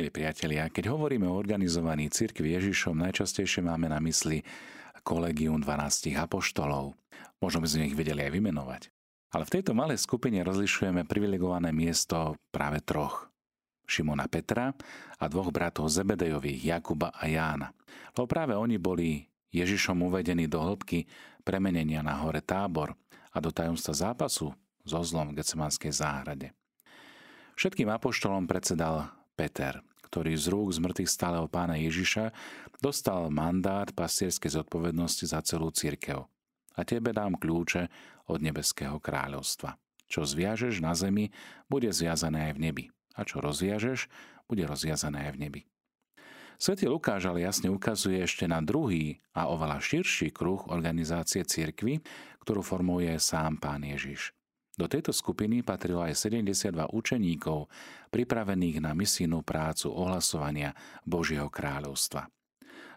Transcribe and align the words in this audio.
Milí 0.00 0.16
priatelia, 0.16 0.64
keď 0.72 0.96
hovoríme 0.96 1.28
o 1.28 1.36
organizovaní 1.36 2.08
cirkvi 2.08 2.56
Ježišom, 2.56 3.04
najčastejšie 3.04 3.60
máme 3.60 3.84
na 3.92 4.00
mysli 4.00 4.40
kolegium 5.04 5.60
12 5.60 6.16
apoštolov. 6.16 6.96
Možno 7.36 7.60
by 7.60 7.68
sme 7.68 7.92
ich 7.92 7.92
vedeli 7.92 8.24
aj 8.24 8.32
vymenovať. 8.32 8.82
Ale 9.36 9.44
v 9.44 9.60
tejto 9.60 9.76
malej 9.76 10.00
skupine 10.00 10.40
rozlišujeme 10.40 11.04
privilegované 11.04 11.76
miesto 11.76 12.32
práve 12.48 12.80
troch. 12.80 13.28
Šimona 13.84 14.24
Petra 14.24 14.72
a 15.20 15.24
dvoch 15.28 15.52
bratov 15.52 15.92
Zebedejových, 15.92 16.80
Jakuba 16.80 17.12
a 17.12 17.28
Jána. 17.28 17.68
Lebo 18.16 18.24
práve 18.24 18.56
oni 18.56 18.80
boli 18.80 19.28
Ježišom 19.52 20.00
uvedení 20.00 20.48
do 20.48 20.64
hĺbky 20.64 21.04
premenenia 21.44 22.00
na 22.00 22.16
hore 22.24 22.40
tábor 22.40 22.96
a 23.28 23.36
do 23.36 23.52
tajomstva 23.52 24.16
zápasu 24.16 24.56
so 24.80 24.96
zlom 25.04 25.36
v 25.36 25.44
Gecemanskej 25.44 25.92
záhrade. 25.92 26.56
Všetkým 27.60 27.92
apoštolom 27.92 28.48
predsedal 28.48 29.12
Peter, 29.36 29.84
ktorý 30.10 30.34
z 30.34 30.46
rúk 30.50 30.74
zmrtvých 30.74 31.06
stáleho 31.06 31.46
pána 31.46 31.78
Ježiša 31.78 32.34
dostal 32.82 33.30
mandát 33.30 33.86
pastierskej 33.94 34.58
zodpovednosti 34.58 35.24
za 35.30 35.38
celú 35.46 35.70
církev. 35.70 36.26
A 36.74 36.80
tebe 36.82 37.14
dám 37.14 37.38
kľúče 37.38 37.86
od 38.26 38.42
nebeského 38.42 38.98
kráľovstva. 38.98 39.78
Čo 40.10 40.26
zviažeš 40.26 40.82
na 40.82 40.98
zemi, 40.98 41.30
bude 41.70 41.94
zviazané 41.94 42.50
aj 42.50 42.52
v 42.58 42.62
nebi. 42.66 42.84
A 43.14 43.22
čo 43.22 43.38
rozviažeš, 43.38 44.10
bude 44.50 44.66
rozviazané 44.66 45.30
aj 45.30 45.32
v 45.38 45.40
nebi. 45.46 45.62
Svetý 46.60 46.90
Lukáš 46.90 47.24
ale 47.24 47.46
jasne 47.46 47.70
ukazuje 47.70 48.20
ešte 48.20 48.44
na 48.44 48.60
druhý 48.60 49.22
a 49.32 49.48
oveľa 49.48 49.80
širší 49.80 50.34
kruh 50.34 50.60
organizácie 50.68 51.46
cirkvy, 51.46 52.02
ktorú 52.42 52.60
formuje 52.60 53.14
sám 53.16 53.56
pán 53.62 53.86
Ježiš. 53.86 54.34
Do 54.78 54.86
tejto 54.86 55.10
skupiny 55.10 55.66
patrilo 55.66 56.00
aj 56.04 56.14
72 56.14 56.72
učeníkov, 56.94 57.66
pripravených 58.14 58.78
na 58.78 58.94
misijnú 58.94 59.42
prácu 59.42 59.90
ohlasovania 59.90 60.78
Božieho 61.02 61.50
kráľovstva. 61.50 62.30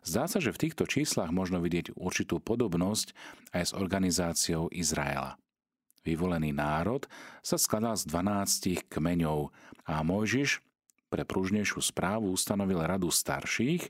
Zdá 0.04 0.28
sa, 0.28 0.44
že 0.44 0.52
v 0.52 0.68
týchto 0.68 0.84
číslach 0.84 1.32
možno 1.32 1.64
vidieť 1.64 1.96
určitú 1.96 2.44
podobnosť 2.44 3.16
aj 3.56 3.64
s 3.64 3.72
organizáciou 3.72 4.68
Izraela. 4.70 5.40
Vyvolený 6.04 6.52
národ 6.52 7.08
sa 7.40 7.56
skladal 7.56 7.96
z 7.96 8.12
12 8.12 8.92
kmeňov 8.92 9.56
a 9.88 10.04
Mojžiš 10.04 10.60
pre 11.08 11.24
pružnejšiu 11.24 11.80
správu 11.80 12.36
ustanovil 12.36 12.84
radu 12.84 13.08
starších, 13.08 13.88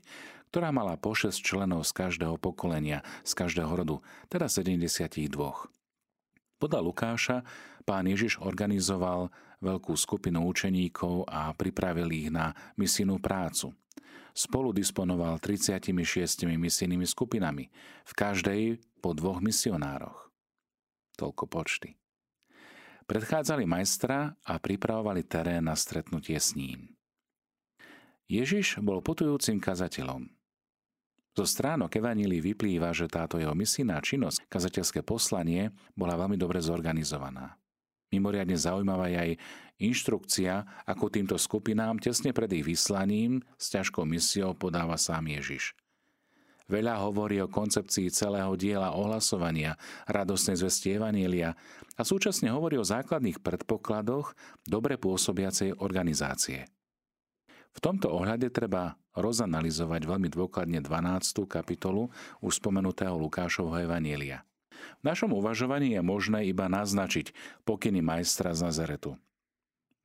ktorá 0.54 0.70
mala 0.70 0.94
po 0.94 1.18
6 1.18 1.34
členov 1.42 1.82
z 1.82 1.90
každého 1.90 2.38
pokolenia, 2.38 3.02
z 3.26 3.34
každého 3.34 3.74
rodu, 3.74 3.98
teda 4.30 4.46
72. 4.46 5.73
Podľa 6.64 6.80
Lukáša 6.80 7.36
pán 7.84 8.08
Ježiš 8.08 8.40
organizoval 8.40 9.28
veľkú 9.60 9.92
skupinu 10.00 10.48
učeníkov 10.48 11.28
a 11.28 11.52
pripravil 11.52 12.08
ich 12.08 12.32
na 12.32 12.56
misijnú 12.80 13.20
prácu. 13.20 13.76
Spolu 14.32 14.72
disponoval 14.72 15.36
36 15.44 15.92
misijnými 16.48 17.04
skupinami, 17.04 17.68
v 18.08 18.12
každej 18.16 18.80
po 19.04 19.12
dvoch 19.12 19.44
misionároch. 19.44 20.32
Toľko 21.20 21.44
počty. 21.52 22.00
Predchádzali 23.04 23.68
majstra 23.68 24.32
a 24.40 24.56
pripravovali 24.56 25.20
terén 25.20 25.68
na 25.68 25.76
stretnutie 25.76 26.40
s 26.40 26.56
ním. 26.56 26.96
Ježiš 28.24 28.80
bol 28.80 29.04
potujúcim 29.04 29.60
kazateľom. 29.60 30.32
Zo 31.34 31.42
stránok 31.42 31.90
Evanílii 31.98 32.54
vyplýva, 32.54 32.94
že 32.94 33.10
táto 33.10 33.42
jeho 33.42 33.58
misijná 33.58 33.98
činnosť, 33.98 34.46
kazateľské 34.46 35.02
poslanie, 35.02 35.74
bola 35.98 36.14
veľmi 36.14 36.38
dobre 36.38 36.62
zorganizovaná. 36.62 37.58
Mimoriadne 38.14 38.54
zaujímavá 38.54 39.10
je 39.10 39.18
aj 39.18 39.30
inštrukcia, 39.82 40.86
ako 40.86 41.10
týmto 41.10 41.34
skupinám 41.34 41.98
tesne 41.98 42.30
pred 42.30 42.46
ich 42.54 42.62
vyslaním 42.62 43.42
s 43.58 43.74
ťažkou 43.74 44.06
misiou 44.06 44.54
podáva 44.54 44.94
sám 44.94 45.26
Ježiš. 45.26 45.74
Veľa 46.70 47.02
hovorí 47.02 47.42
o 47.42 47.50
koncepcii 47.50 48.08
celého 48.14 48.54
diela 48.54 48.94
ohlasovania, 48.94 49.74
radostnej 50.06 50.54
zvesti 50.56 50.96
Evanília 50.96 51.52
a 51.98 52.02
súčasne 52.06 52.54
hovorí 52.54 52.78
o 52.78 52.86
základných 52.86 53.42
predpokladoch 53.42 54.32
dobre 54.64 54.96
pôsobiacej 54.96 55.82
organizácie. 55.82 56.70
V 57.74 57.78
tomto 57.82 58.10
ohľade 58.10 58.48
treba 58.54 58.94
rozanalizovať 59.18 60.06
veľmi 60.06 60.28
dôkladne 60.30 60.78
12. 60.78 61.46
kapitolu 61.46 62.10
už 62.42 62.62
spomenutého 62.62 63.14
Lukášovho 63.18 63.74
Evanielia. 63.82 64.46
V 65.00 65.02
našom 65.06 65.34
uvažovaní 65.34 65.94
je 65.94 66.02
možné 66.02 66.46
iba 66.50 66.70
naznačiť 66.70 67.34
pokyny 67.66 68.02
majstra 68.02 68.54
z 68.54 68.70
Nazaretu. 68.70 69.18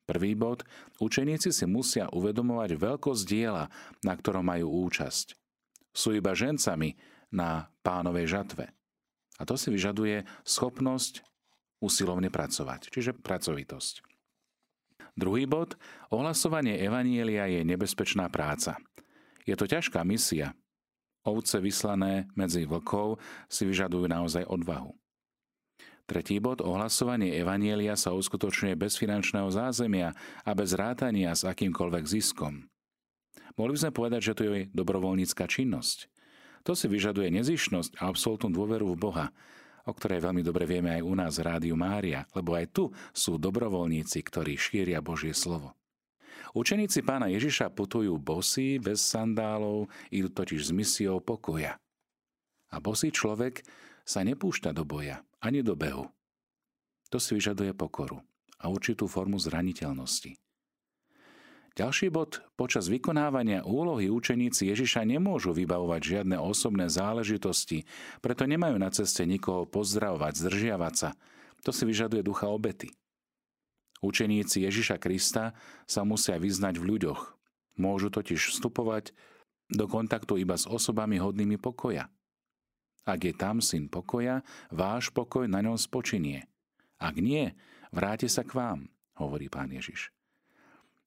Prvý 0.10 0.34
bod. 0.34 0.66
Učeníci 0.98 1.54
si 1.54 1.70
musia 1.70 2.10
uvedomovať 2.10 2.74
veľkosť 2.74 3.24
diela, 3.30 3.70
na 4.02 4.18
ktorom 4.18 4.42
majú 4.42 4.90
účasť. 4.90 5.38
Sú 5.94 6.18
iba 6.18 6.34
žencami 6.34 6.98
na 7.30 7.70
pánovej 7.86 8.26
žatve. 8.26 8.74
A 9.38 9.46
to 9.46 9.54
si 9.54 9.70
vyžaduje 9.70 10.26
schopnosť 10.42 11.22
usilovne 11.78 12.34
pracovať, 12.34 12.90
čiže 12.90 13.14
pracovitosť. 13.22 14.09
Druhý 15.20 15.44
bod. 15.44 15.76
Ohlasovanie 16.16 16.80
Evanielia 16.80 17.44
je 17.52 17.68
nebezpečná 17.68 18.32
práca. 18.32 18.80
Je 19.44 19.52
to 19.60 19.68
ťažká 19.68 20.00
misia. 20.08 20.56
Ovce 21.28 21.60
vyslané 21.60 22.32
medzi 22.40 22.64
vlkov 22.64 23.20
si 23.52 23.68
vyžadujú 23.68 24.08
naozaj 24.08 24.48
odvahu. 24.48 24.96
Tretí 26.08 26.40
bod. 26.40 26.64
Ohlasovanie 26.64 27.36
Evanielia 27.36 28.00
sa 28.00 28.16
uskutočňuje 28.16 28.80
bez 28.80 28.96
finančného 28.96 29.52
zázemia 29.52 30.16
a 30.48 30.56
bez 30.56 30.72
rátania 30.72 31.36
s 31.36 31.44
akýmkoľvek 31.44 32.04
ziskom. 32.08 32.72
Mohli 33.60 33.76
by 33.76 33.80
sme 33.84 33.92
povedať, 33.92 34.22
že 34.24 34.36
to 34.40 34.42
je 34.48 34.72
dobrovoľnícka 34.72 35.44
činnosť. 35.52 36.08
To 36.64 36.80
si 36.80 36.88
vyžaduje 36.88 37.28
nezišnosť 37.28 38.00
a 38.00 38.08
absolútnu 38.08 38.56
dôveru 38.56 38.96
v 38.96 39.00
Boha, 39.04 39.26
o 39.86 39.92
ktorej 39.94 40.26
veľmi 40.26 40.42
dobre 40.44 40.68
vieme 40.68 40.96
aj 40.96 41.02
u 41.06 41.14
nás 41.16 41.34
v 41.40 41.46
Rádiu 41.48 41.76
Mária, 41.80 42.28
lebo 42.34 42.58
aj 42.58 42.66
tu 42.74 42.84
sú 43.16 43.40
dobrovoľníci, 43.40 44.20
ktorí 44.26 44.58
šíria 44.60 45.00
Božie 45.00 45.32
slovo. 45.32 45.78
Učeníci 46.58 47.06
pána 47.06 47.30
Ježiša 47.30 47.70
putujú 47.78 48.18
bosí, 48.18 48.82
bez 48.82 49.06
sandálov, 49.06 49.86
idú 50.10 50.34
totiž 50.34 50.62
s 50.66 50.72
misiou 50.74 51.22
pokoja. 51.22 51.78
A 52.74 52.82
bosý 52.82 53.14
človek 53.14 53.62
sa 54.02 54.26
nepúšťa 54.26 54.74
do 54.74 54.82
boja, 54.82 55.22
ani 55.38 55.62
do 55.62 55.78
behu. 55.78 56.10
To 57.14 57.18
si 57.22 57.38
vyžaduje 57.38 57.78
pokoru 57.78 58.22
a 58.58 58.70
určitú 58.70 59.06
formu 59.06 59.38
zraniteľnosti. 59.38 60.49
Ďalší 61.80 62.12
bod. 62.12 62.44
Počas 62.60 62.92
vykonávania 62.92 63.64
úlohy 63.64 64.12
učeníci 64.12 64.68
Ježiša 64.68 65.08
nemôžu 65.08 65.56
vybavovať 65.56 66.02
žiadne 66.04 66.36
osobné 66.36 66.92
záležitosti, 66.92 67.88
preto 68.20 68.44
nemajú 68.44 68.76
na 68.76 68.92
ceste 68.92 69.24
nikoho 69.24 69.64
pozdravovať, 69.64 70.44
zdržiavať 70.44 70.94
sa. 71.00 71.16
To 71.64 71.72
si 71.72 71.88
vyžaduje 71.88 72.20
ducha 72.20 72.52
obety. 72.52 72.92
Učeníci 74.04 74.68
Ježiša 74.68 75.00
Krista 75.00 75.56
sa 75.88 76.04
musia 76.04 76.36
vyznať 76.36 76.84
v 76.84 76.84
ľuďoch. 76.84 77.40
Môžu 77.80 78.12
totiž 78.12 78.52
vstupovať 78.52 79.16
do 79.72 79.88
kontaktu 79.88 80.36
iba 80.36 80.60
s 80.60 80.68
osobami 80.68 81.16
hodnými 81.16 81.56
pokoja. 81.56 82.12
Ak 83.08 83.24
je 83.24 83.32
tam 83.32 83.64
syn 83.64 83.88
pokoja, 83.88 84.44
váš 84.68 85.16
pokoj 85.16 85.48
na 85.48 85.64
ňom 85.64 85.80
spočinie. 85.80 86.44
Ak 87.00 87.16
nie, 87.24 87.56
vráte 87.96 88.28
sa 88.28 88.44
k 88.44 88.52
vám, 88.52 88.92
hovorí 89.16 89.48
pán 89.48 89.72
Ježiš. 89.72 90.12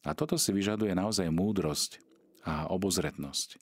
A 0.03 0.19
toto 0.19 0.35
si 0.35 0.51
vyžaduje 0.51 0.95
naozaj 0.95 1.31
múdrosť 1.31 2.03
a 2.43 2.67
obozretnosť. 2.71 3.59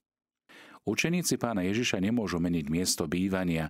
Učeníci 0.88 1.36
pána 1.36 1.60
Ježiša 1.68 2.00
nemôžu 2.00 2.40
meniť 2.40 2.66
miesto 2.72 3.04
bývania, 3.04 3.68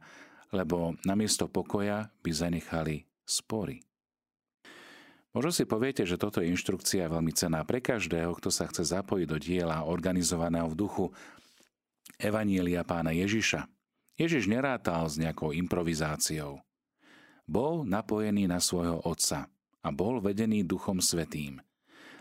lebo 0.54 0.94
namiesto 1.02 1.50
pokoja 1.50 2.14
by 2.22 2.30
zanechali 2.30 3.10
spory. 3.26 3.82
Možno 5.30 5.54
si 5.54 5.62
poviete, 5.62 6.02
že 6.02 6.18
toto 6.18 6.42
je 6.42 6.50
inštrukcia 6.50 7.06
veľmi 7.06 7.30
cená 7.30 7.62
pre 7.62 7.78
každého, 7.78 8.34
kto 8.34 8.50
sa 8.50 8.66
chce 8.66 8.82
zapojiť 8.82 9.26
do 9.30 9.38
diela 9.38 9.86
organizovaného 9.86 10.66
v 10.66 10.78
duchu 10.78 11.06
Evanielia 12.18 12.82
pána 12.82 13.14
Ježiša. 13.14 13.62
Ježiš 14.18 14.50
nerátal 14.50 15.06
s 15.06 15.16
nejakou 15.16 15.54
improvizáciou. 15.54 16.60
Bol 17.46 17.86
napojený 17.86 18.50
na 18.50 18.58
svojho 18.58 19.00
otca 19.06 19.46
a 19.80 19.88
bol 19.94 20.18
vedený 20.18 20.66
Duchom 20.66 20.98
Svetým. 20.98 21.62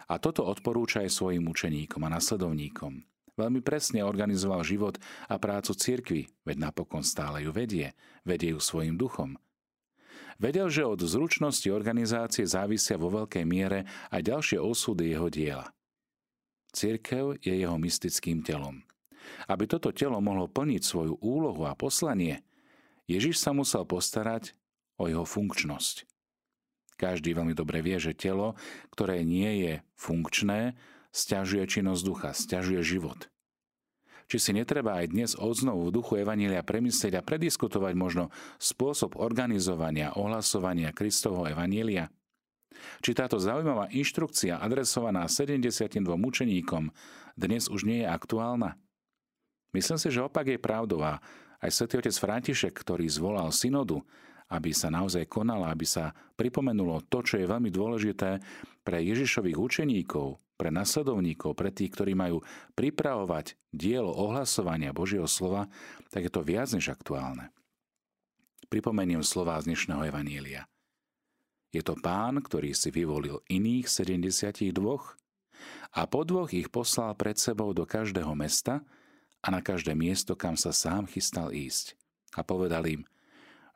A 0.10 0.18
toto 0.18 0.42
odporúča 0.42 1.06
aj 1.06 1.14
svojim 1.14 1.46
učeníkom 1.46 2.02
a 2.02 2.10
nasledovníkom. 2.18 3.06
Veľmi 3.40 3.64
presne 3.64 4.04
organizoval 4.04 4.66
život 4.68 5.00
a 5.32 5.40
prácu 5.40 5.72
cirkvy, 5.72 6.28
veď 6.44 6.58
napokon 6.60 7.06
stále 7.06 7.46
ju 7.46 7.56
vedie, 7.56 7.96
vedie 8.28 8.52
ju 8.52 8.60
svojim 8.60 9.00
duchom. 9.00 9.40
Vedel, 10.40 10.68
že 10.68 10.88
od 10.88 11.00
zručnosti 11.00 11.68
organizácie 11.72 12.44
závisia 12.44 13.00
vo 13.00 13.12
veľkej 13.12 13.44
miere 13.48 13.88
aj 14.12 14.28
ďalšie 14.28 14.58
osudy 14.60 15.16
jeho 15.16 15.28
diela. 15.32 15.68
Cirkev 16.72 17.40
je 17.40 17.54
jeho 17.56 17.76
mystickým 17.80 18.44
telom. 18.44 18.84
Aby 19.48 19.68
toto 19.68 19.92
telo 19.92 20.20
mohlo 20.24 20.48
plniť 20.48 20.82
svoju 20.84 21.20
úlohu 21.20 21.68
a 21.68 21.76
poslanie, 21.76 22.44
Ježiš 23.08 23.42
sa 23.42 23.52
musel 23.56 23.84
postarať 23.84 24.56
o 25.00 25.08
jeho 25.08 25.24
funkčnosť. 25.28 26.08
Každý 27.00 27.32
veľmi 27.32 27.56
dobre 27.56 27.80
vie, 27.80 27.96
že 27.96 28.12
telo, 28.12 28.60
ktoré 28.92 29.24
nie 29.24 29.64
je 29.64 29.74
funkčné, 29.96 30.76
stiažuje 31.16 31.64
činnosť 31.64 32.02
ducha, 32.04 32.30
stiažuje 32.36 32.84
život. 32.84 33.32
Či 34.30 34.38
si 34.38 34.52
netreba 34.54 35.00
aj 35.00 35.10
dnes 35.10 35.32
odznovu 35.34 35.90
v 35.90 35.96
duchu 35.96 36.22
Evanília 36.22 36.62
premyslieť 36.62 37.18
a 37.18 37.26
prediskutovať 37.26 37.94
možno 37.98 38.30
spôsob 38.62 39.18
organizovania, 39.18 40.14
ohlasovania 40.14 40.94
Kristovho 40.94 41.50
Evanília? 41.50 42.12
Či 43.02 43.18
táto 43.18 43.42
zaujímavá 43.42 43.90
inštrukcia 43.90 44.62
adresovaná 44.62 45.26
72 45.26 46.04
mučeníkom 46.04 46.94
dnes 47.40 47.72
už 47.72 47.88
nie 47.88 48.06
je 48.06 48.08
aktuálna? 48.12 48.78
Myslím 49.72 49.98
si, 49.98 50.12
že 50.14 50.22
opak 50.22 50.52
je 50.52 50.62
pravdou 50.62 51.02
a 51.02 51.24
aj 51.64 51.72
svätý 51.74 51.98
otec 51.98 52.14
František, 52.14 52.74
ktorý 52.76 53.10
zvolal 53.10 53.50
synodu, 53.50 54.06
aby 54.50 54.74
sa 54.74 54.90
naozaj 54.90 55.30
konala, 55.30 55.70
aby 55.70 55.86
sa 55.86 56.10
pripomenulo 56.34 57.06
to, 57.06 57.22
čo 57.22 57.38
je 57.38 57.46
veľmi 57.46 57.70
dôležité 57.70 58.42
pre 58.82 58.98
Ježišových 59.06 59.58
učeníkov, 59.58 60.42
pre 60.58 60.74
nasledovníkov, 60.74 61.54
pre 61.54 61.70
tých, 61.70 61.94
ktorí 61.94 62.18
majú 62.18 62.42
pripravovať 62.74 63.54
dielo 63.70 64.10
ohlasovania 64.10 64.90
Božieho 64.90 65.30
slova, 65.30 65.70
tak 66.10 66.28
je 66.28 66.32
to 66.34 66.42
viac 66.42 66.68
než 66.74 66.90
aktuálne. 66.90 67.54
Pripomeniem 68.74 69.22
slova 69.22 69.62
z 69.62 69.70
dnešného 69.72 70.10
Evanielia. 70.10 70.66
Je 71.70 71.86
to 71.86 71.94
pán, 71.94 72.42
ktorý 72.42 72.74
si 72.74 72.90
vyvolil 72.90 73.46
iných 73.46 73.86
72 73.86 74.74
a 75.94 76.02
po 76.10 76.22
dvoch 76.26 76.50
ich 76.50 76.74
poslal 76.74 77.14
pred 77.14 77.38
sebou 77.38 77.78
do 77.78 77.86
každého 77.86 78.34
mesta 78.34 78.82
a 79.46 79.48
na 79.54 79.62
každé 79.62 79.94
miesto, 79.94 80.34
kam 80.34 80.58
sa 80.58 80.74
sám 80.74 81.06
chystal 81.06 81.54
ísť. 81.54 81.94
A 82.34 82.42
povedal 82.42 82.90
im– 82.90 83.06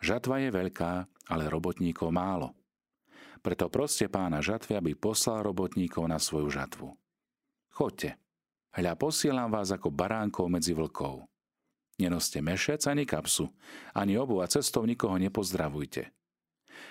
Žatva 0.04 0.44
je 0.44 0.50
veľká, 0.52 0.94
ale 1.32 1.48
robotníkov 1.48 2.12
málo. 2.12 2.52
Preto 3.40 3.72
proste 3.72 4.12
pána 4.12 4.44
žatvy, 4.44 4.76
aby 4.76 4.92
poslal 5.00 5.48
robotníkov 5.48 6.04
na 6.12 6.20
svoju 6.20 6.52
žatvu. 6.52 6.92
Chodte. 7.72 8.20
Hľa 8.76 9.00
posielam 9.00 9.48
vás 9.48 9.72
ako 9.72 9.96
baránkov 9.96 10.52
medzi 10.52 10.76
vlkov. 10.76 11.24
Nenoste 11.96 12.44
mešec 12.44 12.84
ani 12.84 13.08
kapsu, 13.08 13.48
ani 13.96 14.20
obu 14.20 14.44
a 14.44 14.50
cestou 14.52 14.84
nikoho 14.84 15.16
nepozdravujte. 15.16 16.12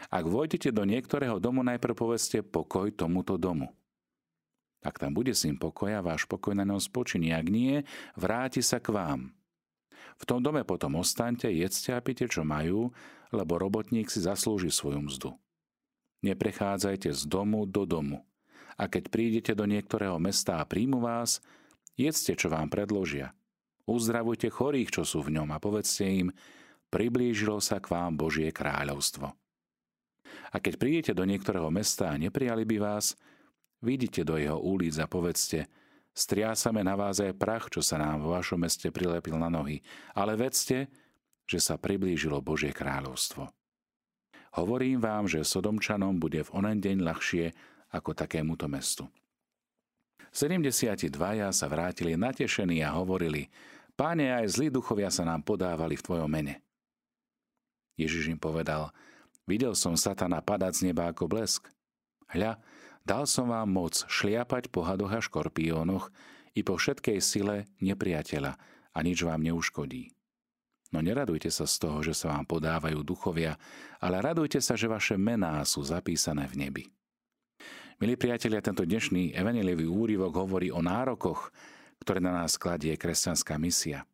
Ak 0.08 0.24
vojdete 0.24 0.72
do 0.72 0.88
niektorého 0.88 1.36
domu, 1.36 1.60
najprv 1.60 1.92
povedzte 1.92 2.40
pokoj 2.40 2.88
tomuto 2.96 3.36
domu. 3.36 3.68
Ak 4.80 4.96
tam 4.96 5.12
bude 5.12 5.36
s 5.36 5.44
ním 5.44 5.60
pokoja, 5.60 6.00
váš 6.00 6.24
pokoj 6.24 6.56
na 6.56 6.64
ňom 6.64 6.80
spočiní. 6.80 7.34
Ak 7.34 7.44
nie, 7.50 7.84
vráti 8.16 8.64
sa 8.64 8.80
k 8.80 8.88
vám. 8.94 9.20
V 10.20 10.24
tom 10.28 10.42
dome 10.44 10.66
potom 10.66 11.00
ostaňte, 11.00 11.48
jedzte 11.48 11.94
a 11.96 12.00
pite, 12.04 12.28
čo 12.28 12.42
majú, 12.42 12.92
lebo 13.32 13.56
robotník 13.56 14.12
si 14.12 14.20
zaslúži 14.20 14.68
svoju 14.68 15.00
mzdu. 15.08 15.30
Neprechádzajte 16.22 17.10
z 17.10 17.22
domu 17.26 17.66
do 17.66 17.82
domu. 17.88 18.22
A 18.78 18.86
keď 18.86 19.10
prídete 19.10 19.52
do 19.52 19.66
niektorého 19.66 20.16
mesta 20.22 20.62
a 20.62 20.68
príjmu 20.68 21.02
vás, 21.02 21.42
jedzte, 21.98 22.38
čo 22.38 22.48
vám 22.48 22.70
predložia. 22.72 23.34
Uzdravujte 23.84 24.48
chorých, 24.48 24.94
čo 24.94 25.02
sú 25.02 25.26
v 25.26 25.34
ňom 25.40 25.50
a 25.50 25.58
povedzte 25.58 26.06
im, 26.06 26.28
priblížilo 26.94 27.58
sa 27.58 27.82
k 27.82 27.90
vám 27.90 28.14
Božie 28.14 28.54
kráľovstvo. 28.54 29.34
A 30.52 30.56
keď 30.60 30.74
prídete 30.78 31.12
do 31.12 31.26
niektorého 31.26 31.68
mesta 31.68 32.12
a 32.12 32.20
neprijali 32.20 32.62
by 32.64 32.76
vás, 32.78 33.18
vidíte 33.82 34.22
do 34.22 34.38
jeho 34.38 34.60
ulic 34.60 34.96
a 35.02 35.10
povedzte, 35.10 35.66
Striasame 36.12 36.84
na 36.84 36.92
vás 36.92 37.24
aj 37.24 37.32
prach, 37.40 37.72
čo 37.72 37.80
sa 37.80 37.96
nám 37.96 38.20
vo 38.20 38.36
vašom 38.36 38.60
meste 38.60 38.92
prilepil 38.92 39.40
na 39.40 39.48
nohy, 39.48 39.80
ale 40.12 40.36
vedzte, 40.36 40.92
že 41.48 41.58
sa 41.58 41.80
priblížilo 41.80 42.40
Božie 42.44 42.72
kráľovstvo. 42.72 43.48
Hovorím 44.52 45.00
vám, 45.00 45.24
že 45.24 45.40
Sodomčanom 45.40 46.20
bude 46.20 46.44
v 46.44 46.52
onen 46.52 46.76
deň 46.76 47.00
ľahšie 47.00 47.44
ako 47.96 48.12
takémuto 48.12 48.68
mestu. 48.68 49.08
72 50.32 51.08
sa 51.52 51.66
vrátili 51.68 52.16
natešení 52.16 52.84
a 52.84 52.92
hovorili, 52.92 53.48
Páne, 53.92 54.32
aj 54.32 54.56
zlí 54.56 54.72
duchovia 54.72 55.12
sa 55.12 55.28
nám 55.28 55.44
podávali 55.44 56.00
v 56.00 56.04
Tvojom 56.04 56.28
mene. 56.28 56.64
Ježiš 58.00 58.32
im 58.32 58.40
povedal, 58.40 58.88
videl 59.44 59.76
som 59.76 59.92
satana 60.00 60.40
padať 60.40 60.72
z 60.72 60.82
neba 60.90 61.12
ako 61.12 61.28
blesk. 61.28 61.68
Hľa, 62.32 62.56
Dal 63.02 63.26
som 63.26 63.50
vám 63.50 63.66
moc 63.66 64.06
šliapať 64.06 64.70
po 64.70 64.86
hadoch 64.86 65.10
a 65.10 65.18
škorpiónoch 65.18 66.14
i 66.54 66.62
po 66.62 66.78
všetkej 66.78 67.18
sile 67.18 67.66
nepriateľa 67.82 68.52
a 68.94 68.98
nič 69.02 69.26
vám 69.26 69.42
neuškodí. 69.42 70.14
No 70.92 71.00
neradujte 71.00 71.48
sa 71.48 71.64
z 71.64 71.82
toho, 71.82 72.04
že 72.04 72.12
sa 72.12 72.36
vám 72.36 72.44
podávajú 72.44 73.00
duchovia, 73.00 73.56
ale 73.98 74.20
radujte 74.20 74.60
sa, 74.60 74.76
že 74.76 74.92
vaše 74.92 75.16
mená 75.16 75.64
sú 75.64 75.80
zapísané 75.82 76.44
v 76.46 76.68
nebi. 76.68 76.84
Milí 77.96 78.14
priatelia, 78.18 78.60
tento 78.60 78.84
dnešný 78.84 79.32
evaneliový 79.32 79.88
úrivok 79.88 80.36
hovorí 80.44 80.68
o 80.68 80.84
nárokoch, 80.84 81.48
ktoré 82.04 82.20
na 82.20 82.34
nás 82.34 82.60
kladie 82.60 82.98
kresťanská 82.98 83.56
misia. 83.56 84.04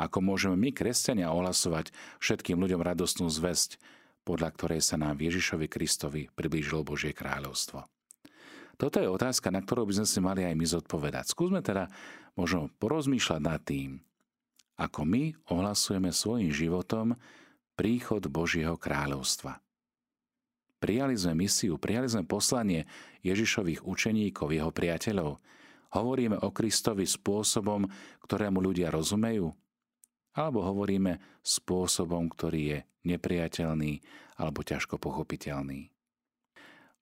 Ako 0.00 0.20
môžeme 0.24 0.56
my, 0.56 0.70
kresťania, 0.72 1.32
ohlasovať 1.32 1.92
všetkým 2.20 2.56
ľuďom 2.56 2.80
radostnú 2.80 3.28
zväzť, 3.28 3.80
podľa 4.26 4.50
ktorej 4.58 4.82
sa 4.82 4.98
nám 4.98 5.22
Ježišovi 5.22 5.70
Kristovi 5.70 6.26
priblížilo 6.26 6.82
Božie 6.82 7.14
kráľovstvo. 7.14 7.86
Toto 8.76 8.98
je 8.98 9.08
otázka, 9.08 9.54
na 9.54 9.62
ktorú 9.62 9.88
by 9.88 10.02
sme 10.02 10.08
si 10.10 10.18
mali 10.18 10.42
aj 10.42 10.54
my 10.58 10.66
zodpovedať. 10.66 11.32
Skúsme 11.32 11.62
teda 11.62 11.88
možno 12.34 12.68
porozmýšľať 12.82 13.40
nad 13.40 13.62
tým, 13.62 14.02
ako 14.76 15.00
my 15.08 15.32
ohlasujeme 15.48 16.12
svojim 16.12 16.52
životom 16.52 17.16
príchod 17.78 18.20
Božieho 18.28 18.76
kráľovstva. 18.76 19.62
Prijali 20.76 21.16
sme 21.16 21.48
misiu, 21.48 21.80
prijali 21.80 22.04
sme 22.04 22.28
poslanie 22.28 22.84
Ježišových 23.24 23.88
učeníkov, 23.88 24.52
jeho 24.52 24.68
priateľov. 24.68 25.40
Hovoríme 25.96 26.36
o 26.44 26.52
Kristovi 26.52 27.08
spôsobom, 27.08 27.88
ktorému 28.20 28.60
ľudia 28.60 28.92
rozumejú, 28.92 29.56
alebo 30.36 30.60
hovoríme 30.60 31.40
spôsobom, 31.40 32.28
ktorý 32.28 32.60
je 32.62 32.78
nepriateľný 33.08 34.04
alebo 34.36 34.60
ťažko 34.60 35.00
pochopiteľný. 35.00 35.88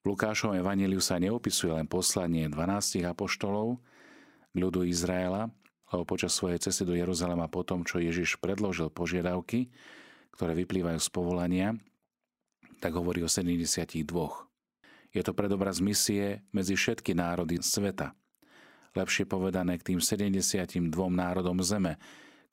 V 0.05 0.13
Lukášovom 0.13 0.61
evaníliu 0.61 1.01
sa 1.01 1.19
neopisuje 1.19 1.75
len 1.75 1.89
poslanie 1.89 2.47
12 2.47 3.03
apoštolov 3.09 3.81
k 4.53 4.55
ľudu 4.55 4.87
Izraela, 4.87 5.51
lebo 5.91 6.05
počas 6.07 6.37
svojej 6.37 6.61
cesty 6.61 6.85
do 6.87 6.95
Jeruzalema 6.95 7.49
po 7.49 7.65
tom, 7.67 7.83
čo 7.83 7.99
Ježiš 7.99 8.39
predložil 8.39 8.93
požiadavky, 8.93 9.73
ktoré 10.37 10.53
vyplývajú 10.55 11.01
z 11.01 11.09
povolania, 11.09 11.69
tak 12.85 12.95
hovorí 13.01 13.25
o 13.25 13.31
72. 13.33 13.97
Je 15.15 15.23
to 15.23 15.33
predobraz 15.33 15.79
misie 15.79 16.43
medzi 16.51 16.75
všetky 16.75 17.15
národy 17.15 17.63
sveta. 17.63 18.13
Lepšie 18.95 19.25
povedané 19.27 19.79
k 19.81 19.95
tým 19.95 20.01
72 20.05 20.83
národom 21.09 21.63
zeme, 21.65 21.97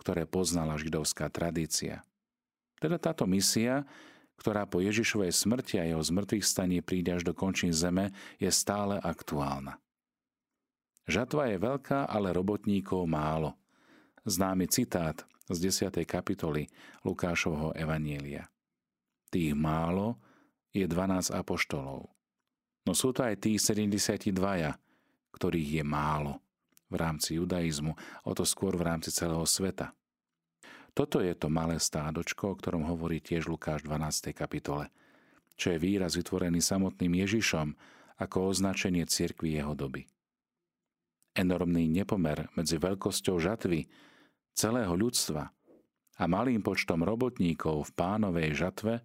ktoré 0.01 0.25
poznala 0.25 0.81
židovská 0.81 1.29
tradícia. 1.29 2.01
Teda 2.81 2.97
táto 2.97 3.29
misia, 3.29 3.85
ktorá 4.41 4.65
po 4.65 4.81
Ježišovej 4.81 5.29
smrti 5.29 5.77
a 5.77 5.85
jeho 5.85 6.01
zmrtvých 6.01 6.41
staní 6.41 6.81
príde 6.81 7.13
až 7.13 7.21
do 7.21 7.37
končín 7.37 7.69
zeme, 7.69 8.09
je 8.41 8.49
stále 8.49 8.97
aktuálna. 8.97 9.77
Žatva 11.05 11.53
je 11.53 11.57
veľká, 11.61 12.09
ale 12.09 12.33
robotníkov 12.33 13.05
málo. 13.05 13.53
Známy 14.25 14.65
citát 14.65 15.21
z 15.45 15.69
10. 15.69 16.01
kapitoly 16.09 16.65
Lukášovho 17.05 17.77
Evanielia. 17.77 18.49
Tých 19.29 19.53
málo 19.53 20.17
je 20.73 20.89
12 20.89 21.29
apoštolov. 21.29 22.09
No 22.89 22.97
sú 22.97 23.13
to 23.13 23.21
aj 23.21 23.37
tí 23.37 23.61
72, 23.61 24.33
ktorých 25.37 25.69
je 25.81 25.83
málo 25.85 26.40
v 26.91 26.95
rámci 26.99 27.39
judaizmu, 27.39 27.95
o 28.27 28.31
to 28.35 28.43
skôr 28.43 28.75
v 28.75 28.83
rámci 28.83 29.09
celého 29.09 29.47
sveta. 29.47 29.95
Toto 30.91 31.23
je 31.23 31.31
to 31.31 31.47
malé 31.47 31.79
stádočko, 31.79 32.51
o 32.51 32.57
ktorom 32.59 32.83
hovorí 32.83 33.23
tiež 33.23 33.47
Lukáš 33.47 33.87
12. 33.87 34.35
kapitole, 34.35 34.91
čo 35.55 35.71
je 35.71 35.79
výraz 35.79 36.19
vytvorený 36.19 36.59
samotným 36.59 37.23
Ježišom 37.23 37.73
ako 38.19 38.51
označenie 38.51 39.07
cirkvi 39.07 39.55
jeho 39.55 39.71
doby. 39.71 40.03
Enormný 41.31 41.87
nepomer 41.87 42.51
medzi 42.59 42.75
veľkosťou 42.75 43.39
žatvy 43.39 43.87
celého 44.51 44.91
ľudstva 44.91 45.47
a 46.19 46.23
malým 46.27 46.59
počtom 46.59 47.07
robotníkov 47.07 47.87
v 47.87 47.91
pánovej 47.95 48.51
žatve 48.51 48.99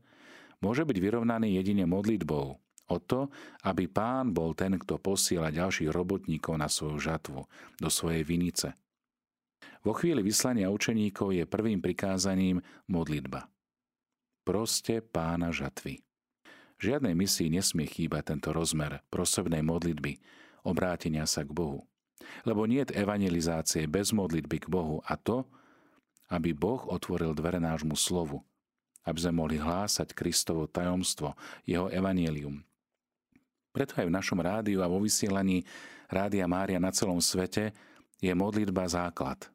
môže 0.58 0.82
byť 0.82 0.98
vyrovnaný 0.98 1.54
jedine 1.54 1.86
modlitbou, 1.86 2.58
o 2.86 2.96
to, 3.02 3.28
aby 3.66 3.90
pán 3.90 4.30
bol 4.30 4.54
ten, 4.54 4.78
kto 4.78 4.98
posiela 5.02 5.54
ďalších 5.54 5.90
robotníkov 5.90 6.54
na 6.58 6.70
svoju 6.70 6.98
žatvu, 7.02 7.40
do 7.82 7.88
svojej 7.90 8.22
vinice. 8.22 8.74
Vo 9.86 9.94
chvíli 9.94 10.18
vyslania 10.22 10.66
učeníkov 10.70 11.30
je 11.30 11.46
prvým 11.46 11.78
prikázaním 11.78 12.58
modlitba. 12.90 13.46
Proste 14.42 14.98
pána 14.98 15.54
žatvy. 15.54 16.02
Žiadnej 16.82 17.14
misii 17.14 17.48
nesmie 17.54 17.86
chýbať 17.86 18.34
tento 18.34 18.50
rozmer 18.50 19.00
prosebnej 19.08 19.62
modlitby, 19.62 20.18
obrátenia 20.66 21.24
sa 21.24 21.46
k 21.46 21.54
Bohu. 21.54 21.86
Lebo 22.42 22.66
nie 22.66 22.82
je 22.82 22.98
evangelizácie 22.98 23.86
bez 23.86 24.10
modlitby 24.10 24.66
k 24.66 24.70
Bohu 24.70 24.98
a 25.06 25.14
to, 25.14 25.46
aby 26.34 26.50
Boh 26.50 26.82
otvoril 26.90 27.32
dvere 27.38 27.62
nášmu 27.62 27.94
slovu, 27.94 28.42
aby 29.06 29.18
sme 29.22 29.38
mohli 29.38 29.56
hlásať 29.62 30.10
Kristovo 30.10 30.66
tajomstvo, 30.66 31.38
jeho 31.62 31.86
evanielium, 31.86 32.65
preto 33.76 34.00
aj 34.00 34.08
v 34.08 34.16
našom 34.16 34.40
rádiu 34.40 34.80
a 34.80 34.88
vo 34.88 34.96
vysielaní 35.04 35.68
Rádia 36.08 36.48
Mária 36.48 36.80
na 36.80 36.88
celom 36.88 37.20
svete, 37.20 37.76
je 38.24 38.32
modlitba 38.32 38.88
základ. 38.88 39.52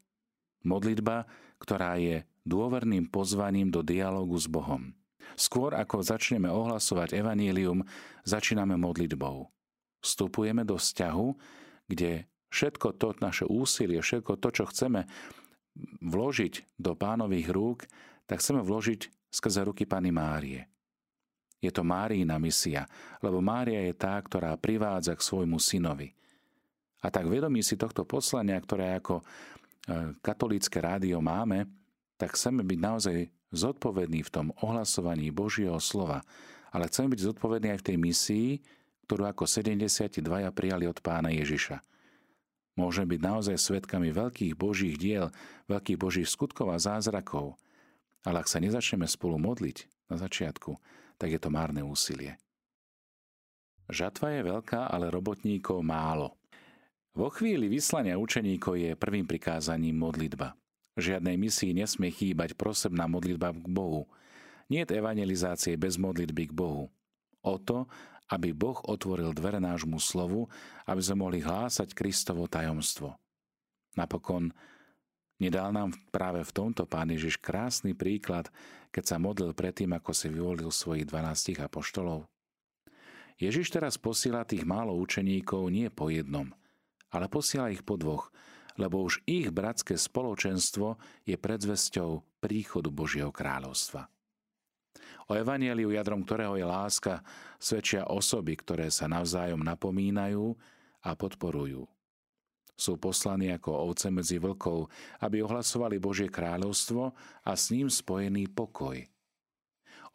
Modlitba, 0.61 1.25
ktorá 1.57 1.97
je 1.97 2.21
dôverným 2.45 3.09
pozvaním 3.09 3.73
do 3.73 3.81
dialogu 3.81 4.37
s 4.37 4.45
Bohom. 4.45 4.93
Skôr 5.33 5.73
ako 5.73 6.05
začneme 6.05 6.53
ohlasovať 6.53 7.17
evanílium, 7.17 7.81
začíname 8.21 8.77
modlitbou. 8.77 9.49
Vstupujeme 10.05 10.61
do 10.61 10.77
vzťahu, 10.77 11.27
kde 11.89 12.29
všetko 12.53 12.87
to 13.01 13.17
naše 13.25 13.49
úsilie, 13.49 14.01
všetko 14.01 14.37
to, 14.37 14.49
čo 14.53 14.63
chceme 14.69 15.09
vložiť 16.03 16.77
do 16.77 16.93
pánových 16.93 17.47
rúk, 17.49 17.79
tak 18.27 18.43
chceme 18.43 18.61
vložiť 18.61 19.31
skrze 19.31 19.65
ruky 19.65 19.87
Pany 19.87 20.11
Márie. 20.11 20.70
Je 21.61 21.69
to 21.69 21.85
Márína 21.85 22.41
misia, 22.41 22.89
lebo 23.21 23.37
Mária 23.37 23.85
je 23.85 23.93
tá, 23.93 24.17
ktorá 24.17 24.57
privádza 24.57 25.13
k 25.13 25.21
svojmu 25.21 25.61
synovi. 25.61 26.09
A 27.01 27.13
tak 27.13 27.29
vedomí 27.29 27.61
si 27.61 27.77
tohto 27.77 28.01
poslania, 28.05 28.57
ktoré 28.57 28.97
ako 28.97 29.21
e, 29.21 29.23
katolícke 30.25 30.81
rádio 30.81 31.21
máme, 31.21 31.69
tak 32.17 32.33
chceme 32.33 32.65
byť 32.65 32.79
naozaj 32.81 33.17
zodpovední 33.53 34.25
v 34.25 34.33
tom 34.33 34.47
ohlasovaní 34.65 35.29
Božieho 35.29 35.77
slova, 35.77 36.25
ale 36.73 36.89
chceme 36.89 37.13
byť 37.13 37.21
zodpovední 37.33 37.73
aj 37.73 37.79
v 37.81 37.87
tej 37.93 37.97
misii, 37.97 38.49
ktorú 39.05 39.27
ako 39.27 39.43
72 39.45 40.21
prijali 40.53 40.85
od 40.85 40.97
pána 41.01 41.29
Ježiša. 41.33 41.81
Môžeme 42.79 43.17
byť 43.17 43.21
naozaj 43.21 43.55
svetkami 43.59 44.15
veľkých 44.15 44.55
božích 44.55 44.95
diel, 44.95 45.27
veľkých 45.67 45.99
božích 45.99 46.29
skutkov 46.29 46.71
a 46.71 46.79
zázrakov, 46.79 47.59
ale 48.23 48.39
ak 48.39 48.47
sa 48.47 48.63
nezačneme 48.63 49.03
spolu 49.09 49.35
modliť 49.35 50.07
na 50.07 50.15
začiatku, 50.15 50.79
tak 51.21 51.29
je 51.29 51.37
to 51.37 51.53
márne 51.53 51.85
úsilie. 51.85 52.41
Žatva 53.93 54.33
je 54.33 54.41
veľká, 54.49 54.89
ale 54.89 55.13
robotníkov 55.13 55.85
málo. 55.85 56.33
Vo 57.13 57.29
chvíli 57.29 57.69
vyslania 57.69 58.17
učeníkov 58.17 58.73
je 58.81 58.97
prvým 58.97 59.29
prikázaním 59.29 60.01
modlitba. 60.01 60.57
Žiadnej 60.97 61.37
misii 61.37 61.77
nesmie 61.77 62.09
chýbať 62.09 62.57
prosebná 62.57 63.05
modlitba 63.05 63.53
k 63.53 63.67
Bohu. 63.69 64.09
Nie 64.71 64.87
evangelizácie 64.87 65.77
bez 65.77 66.01
modlitby 66.01 66.49
k 66.49 66.53
Bohu. 66.55 66.89
O 67.43 67.55
to, 67.61 67.85
aby 68.31 68.55
Boh 68.55 68.79
otvoril 68.87 69.35
dvere 69.35 69.59
nášmu 69.59 69.99
slovu, 69.99 70.47
aby 70.87 71.03
sme 71.03 71.27
mohli 71.27 71.43
hlásať 71.43 71.91
Kristovo 71.91 72.47
tajomstvo. 72.47 73.19
Napokon 73.99 74.55
Nedal 75.41 75.73
nám 75.73 75.97
práve 76.13 76.45
v 76.45 76.53
tomto 76.53 76.85
Pán 76.85 77.09
Ježiš 77.09 77.41
krásny 77.41 77.97
príklad, 77.97 78.53
keď 78.93 79.03
sa 79.09 79.17
modlil 79.17 79.57
predtým, 79.57 79.89
ako 79.97 80.13
si 80.13 80.29
vyvolil 80.29 80.69
svojich 80.69 81.09
12 81.09 81.65
apoštolov. 81.65 82.29
Ježiš 83.41 83.73
teraz 83.73 83.97
posiela 83.97 84.45
tých 84.45 84.69
málo 84.69 84.93
učeníkov 85.01 85.73
nie 85.73 85.89
po 85.89 86.13
jednom, 86.13 86.53
ale 87.09 87.25
posiela 87.25 87.73
ich 87.73 87.81
po 87.81 87.97
dvoch, 87.97 88.29
lebo 88.77 89.01
už 89.01 89.25
ich 89.25 89.49
bratské 89.49 89.97
spoločenstvo 89.97 91.01
je 91.25 91.33
predzvesťou 91.41 92.21
príchodu 92.37 92.93
Božieho 92.93 93.33
kráľovstva. 93.33 94.13
O 95.25 95.33
evanieliu, 95.33 95.89
jadrom 95.89 96.21
ktorého 96.21 96.53
je 96.53 96.65
láska, 96.69 97.25
svedčia 97.57 98.05
osoby, 98.05 98.53
ktoré 98.61 98.93
sa 98.93 99.09
navzájom 99.09 99.65
napomínajú 99.65 100.53
a 101.01 101.17
podporujú. 101.17 101.89
Sú 102.81 102.97
poslaní 102.97 103.53
ako 103.53 103.93
ovce 103.93 104.09
medzi 104.09 104.41
vlkov, 104.41 104.89
aby 105.21 105.45
ohlasovali 105.45 106.01
Božie 106.01 106.33
kráľovstvo 106.33 107.13
a 107.45 107.51
s 107.53 107.69
ním 107.69 107.93
spojený 107.93 108.49
pokoj. 108.49 109.05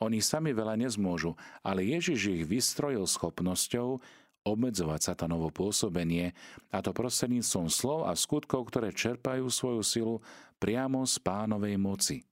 Oni 0.03 0.19
sami 0.19 0.51
veľa 0.51 0.75
nezmôžu, 0.75 1.39
ale 1.63 1.87
Ježiš 1.87 2.27
ich 2.27 2.43
vystrojil 2.43 3.07
schopnosťou 3.07 4.03
obmedzovať 4.43 5.15
satanovo 5.15 5.55
pôsobenie, 5.55 6.35
a 6.75 6.83
to 6.83 6.91
prostredníctvom 6.91 7.71
slov 7.71 8.11
a 8.11 8.13
skutkov, 8.19 8.67
ktoré 8.67 8.91
čerpajú 8.91 9.47
svoju 9.47 9.83
silu 9.87 10.17
priamo 10.59 11.07
z 11.07 11.23
pánovej 11.23 11.79
moci. 11.79 12.27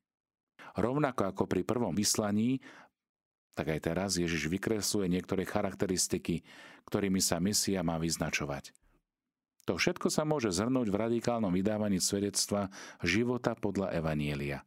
Rovnako 0.74 1.30
ako 1.30 1.42
pri 1.46 1.62
prvom 1.62 1.94
vyslaní, 1.94 2.58
tak 3.54 3.70
aj 3.70 3.80
teraz 3.86 4.18
Ježiš 4.18 4.50
vykresluje 4.50 5.06
niektoré 5.06 5.46
charakteristiky, 5.46 6.42
ktorými 6.90 7.22
sa 7.22 7.38
misia 7.38 7.86
má 7.86 8.02
vyznačovať. 8.02 8.74
To 9.64 9.80
všetko 9.80 10.12
sa 10.12 10.28
môže 10.28 10.52
zhrnúť 10.52 10.92
v 10.92 11.00
radikálnom 11.08 11.48
vydávaní 11.48 11.96
svedectva 11.96 12.68
života 13.00 13.56
podľa 13.56 13.96
Evanielia. 13.96 14.60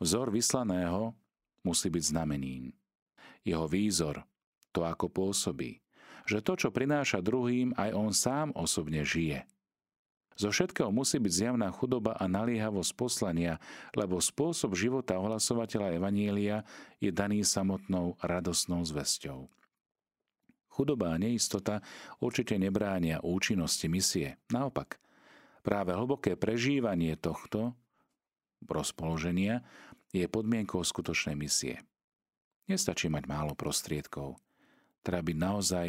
Vzor 0.00 0.32
vyslaného 0.32 1.12
musí 1.60 1.92
byť 1.92 2.04
znamením. 2.16 2.72
Jeho 3.44 3.68
výzor, 3.68 4.24
to 4.72 4.88
ako 4.88 5.12
pôsobí, 5.12 5.84
že 6.24 6.40
to, 6.40 6.56
čo 6.56 6.72
prináša 6.72 7.20
druhým, 7.20 7.76
aj 7.76 7.90
on 7.92 8.10
sám 8.16 8.48
osobne 8.56 9.04
žije. 9.04 9.44
Zo 10.34 10.50
všetkého 10.50 10.90
musí 10.90 11.22
byť 11.22 11.30
zjavná 11.30 11.70
chudoba 11.70 12.18
a 12.18 12.26
naliehavosť 12.26 12.92
poslania, 12.98 13.62
lebo 13.94 14.18
spôsob 14.18 14.74
života 14.74 15.14
ohlasovateľa 15.14 15.94
Evanielia 15.94 16.66
je 16.98 17.14
daný 17.14 17.46
samotnou 17.46 18.18
radosnou 18.18 18.82
zväzťou. 18.82 19.46
Chudoba 20.74 21.14
a 21.14 21.20
neistota 21.22 21.78
určite 22.18 22.58
nebránia 22.58 23.22
účinnosti 23.22 23.86
misie. 23.86 24.42
Naopak, 24.50 24.98
práve 25.62 25.94
hlboké 25.94 26.34
prežívanie 26.34 27.14
tohto 27.14 27.78
rozpoloženia 28.66 29.62
je 30.10 30.26
podmienkou 30.26 30.82
skutočnej 30.82 31.38
misie. 31.38 31.78
Nestačí 32.66 33.06
mať 33.06 33.24
málo 33.30 33.54
prostriedkov. 33.54 34.34
Treba 35.06 35.22
byť 35.22 35.36
naozaj 35.38 35.88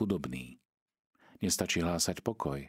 chudobný. 0.00 0.56
Nestačí 1.44 1.84
hlásať 1.84 2.24
pokoj. 2.24 2.64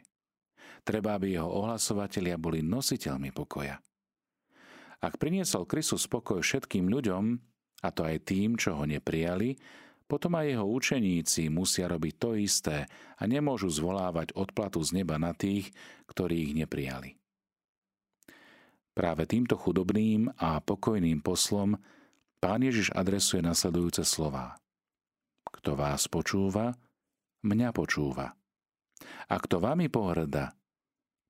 Treba, 0.84 1.16
aby 1.16 1.38
jeho 1.38 1.48
ohlasovatelia 1.48 2.36
boli 2.36 2.60
nositeľmi 2.60 3.32
pokoja. 3.32 3.80
Ak 5.00 5.16
priniesol 5.16 5.64
Kristus 5.64 6.04
spokoj 6.04 6.44
všetkým 6.44 6.92
ľuďom, 6.92 7.24
a 7.84 7.88
to 7.88 8.04
aj 8.04 8.28
tým, 8.28 8.56
čo 8.60 8.76
ho 8.76 8.84
neprijali, 8.84 9.56
potom 10.14 10.38
aj 10.38 10.46
jeho 10.46 10.62
učeníci 10.62 11.50
musia 11.50 11.90
robiť 11.90 12.14
to 12.22 12.38
isté 12.38 12.86
a 13.18 13.22
nemôžu 13.26 13.66
zvolávať 13.66 14.30
odplatu 14.38 14.78
z 14.78 15.02
neba 15.02 15.18
na 15.18 15.34
tých, 15.34 15.74
ktorí 16.06 16.46
ich 16.46 16.52
neprijali. 16.54 17.18
Práve 18.94 19.26
týmto 19.26 19.58
chudobným 19.58 20.30
a 20.38 20.62
pokojným 20.62 21.18
poslom 21.18 21.74
pán 22.38 22.62
Ježiš 22.62 22.94
adresuje 22.94 23.42
nasledujúce 23.42 24.06
slová. 24.06 24.54
Kto 25.50 25.74
vás 25.74 26.06
počúva, 26.06 26.78
mňa 27.42 27.74
počúva. 27.74 28.38
A 29.26 29.34
kto 29.42 29.58
vami 29.58 29.90
pohrda, 29.90 30.54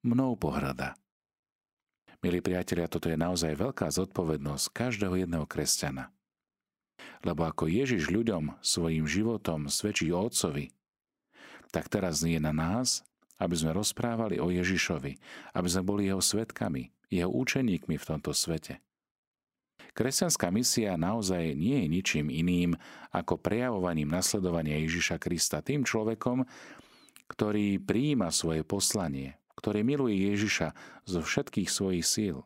mnou 0.05 0.37
pohrda. 0.37 0.93
Milí 2.21 2.45
priatelia, 2.45 2.85
toto 2.85 3.09
je 3.09 3.17
naozaj 3.17 3.57
veľká 3.57 3.89
zodpovednosť 3.89 4.77
každého 4.77 5.25
jedného 5.25 5.49
kresťana. 5.49 6.14
Lebo 7.25 7.49
ako 7.49 7.67
Ježiš 7.67 8.13
ľuďom 8.13 8.61
svojim 8.61 9.09
životom 9.09 9.67
svedčí 9.73 10.13
o 10.15 10.23
Otcovi, 10.23 10.71
tak 11.75 11.91
teraz 11.91 12.23
je 12.23 12.39
na 12.39 12.55
nás, 12.55 13.03
aby 13.43 13.55
sme 13.59 13.75
rozprávali 13.75 14.39
o 14.39 14.47
Ježišovi, 14.53 15.13
aby 15.59 15.69
sme 15.69 15.83
boli 15.83 16.07
jeho 16.07 16.23
svetkami, 16.23 16.95
jeho 17.11 17.31
účeníkmi 17.31 17.99
v 17.99 18.07
tomto 18.07 18.31
svete. 18.31 18.79
Kresťanská 19.95 20.51
misia 20.51 20.99
naozaj 20.99 21.55
nie 21.55 21.83
je 21.83 21.87
ničím 21.87 22.27
iným 22.31 22.75
ako 23.15 23.39
prejavovaním 23.39 24.11
nasledovania 24.11 24.79
Ježiša 24.83 25.23
Krista 25.23 25.63
tým 25.63 25.87
človekom, 25.87 26.47
ktorý 27.31 27.79
prijíma 27.79 28.31
svoje 28.35 28.67
poslanie, 28.67 29.39
ktorý 29.55 29.87
miluje 29.87 30.31
Ježiša 30.35 30.75
zo 31.07 31.21
všetkých 31.23 31.71
svojich 31.71 32.07
síl, 32.07 32.43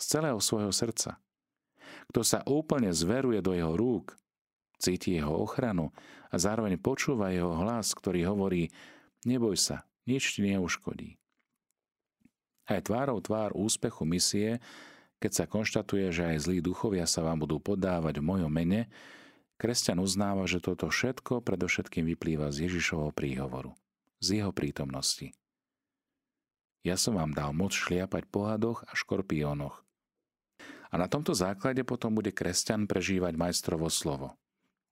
z 0.00 0.04
celého 0.16 0.40
svojho 0.40 0.72
srdca. 0.72 1.20
Kto 2.08 2.20
sa 2.24 2.40
úplne 2.48 2.88
zveruje 2.88 3.44
do 3.44 3.52
jeho 3.52 3.76
rúk, 3.76 4.16
cíti 4.80 5.18
jeho 5.18 5.34
ochranu 5.34 5.92
a 6.32 6.40
zároveň 6.40 6.80
počúva 6.80 7.34
jeho 7.34 7.52
hlas, 7.60 7.92
ktorý 7.92 8.24
hovorí 8.30 8.72
neboj 9.28 9.58
sa, 9.58 9.84
nič 10.08 10.38
ti 10.38 10.46
neuškodí. 10.48 11.20
Aj 12.68 12.80
tvárou 12.84 13.20
tvár 13.20 13.56
úspechu 13.56 14.04
misie, 14.04 14.60
keď 15.18 15.32
sa 15.32 15.44
konštatuje, 15.50 16.12
že 16.12 16.22
aj 16.32 16.48
zlí 16.48 16.58
duchovia 16.60 17.08
sa 17.08 17.24
vám 17.24 17.42
budú 17.42 17.58
podávať 17.58 18.20
v 18.20 18.28
mojom 18.28 18.52
mene, 18.52 18.86
kresťan 19.56 19.98
uznáva, 19.98 20.46
že 20.46 20.62
toto 20.62 20.86
všetko 20.92 21.42
predovšetkým 21.42 22.06
vyplýva 22.14 22.52
z 22.54 22.70
Ježišovho 22.70 23.10
príhovoru, 23.10 23.74
z 24.20 24.40
jeho 24.40 24.52
prítomnosti. 24.54 25.34
Ja 26.86 26.94
som 26.94 27.18
vám 27.18 27.34
dal 27.34 27.50
moc 27.56 27.74
šliapať 27.74 28.30
po 28.30 28.46
hadoch 28.46 28.86
a 28.86 28.92
škorpiónoch, 28.94 29.82
a 30.88 30.94
na 30.96 31.06
tomto 31.06 31.36
základe 31.36 31.84
potom 31.84 32.16
bude 32.16 32.32
kresťan 32.32 32.88
prežívať 32.88 33.36
majstrovo 33.36 33.88
slovo. 33.92 34.36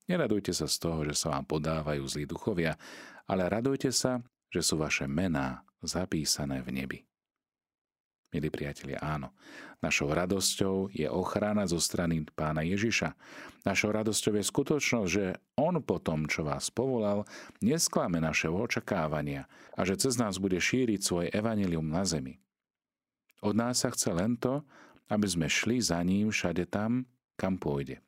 Neradujte 0.07 0.55
sa 0.55 0.71
z 0.71 0.77
toho, 0.79 1.03
že 1.03 1.19
sa 1.19 1.35
vám 1.35 1.45
podávajú 1.49 2.07
zlí 2.07 2.25
duchovia, 2.31 2.79
ale 3.27 3.51
radujte 3.51 3.91
sa, 3.91 4.23
že 4.53 4.63
sú 4.63 4.79
vaše 4.79 5.11
mená 5.11 5.67
zapísané 5.83 6.63
v 6.63 6.71
nebi. 6.71 6.99
Milí 8.35 8.51
priatelia, 8.51 8.99
áno. 9.01 9.33
Našou 9.81 10.11
radosťou 10.11 10.91
je 10.91 11.07
ochrana 11.07 11.65
zo 11.65 11.79
strany 11.79 12.27
pána 12.35 12.67
Ježiša. 12.67 13.15
Našou 13.63 13.95
radosťou 13.95 14.37
je 14.37 14.45
skutočnosť, 14.45 15.09
že 15.09 15.39
on 15.55 15.79
po 15.81 16.03
tom, 16.03 16.27
čo 16.27 16.43
vás 16.43 16.69
povolal, 16.69 17.23
nesklame 17.63 18.19
naše 18.19 18.51
očakávania 18.51 19.47
a 19.79 19.87
že 19.87 19.97
cez 19.97 20.19
nás 20.19 20.43
bude 20.43 20.59
šíriť 20.59 21.01
svoje 21.01 21.29
evanilium 21.33 21.87
na 21.87 22.03
zemi. 22.03 22.43
Od 23.47 23.55
nás 23.55 23.87
sa 23.87 23.95
chce 23.95 24.11
len 24.11 24.35
to, 24.37 24.67
aby 25.07 25.27
sme 25.27 25.47
šli 25.47 25.79
za 25.79 26.03
ním 26.03 26.31
všade 26.31 26.67
tam, 26.67 27.07
kam 27.39 27.61
pôjde. 27.61 28.03